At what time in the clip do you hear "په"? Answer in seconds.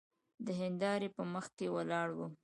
1.15-1.23